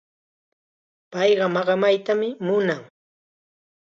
[1.11, 2.81] Payqa maqamaytam munan.